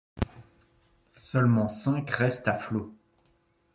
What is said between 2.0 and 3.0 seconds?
restent à flot.